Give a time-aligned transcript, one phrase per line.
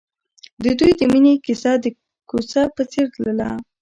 [0.63, 1.85] د دوی د مینې کیسه د
[2.29, 3.49] کوڅه په څېر تلله.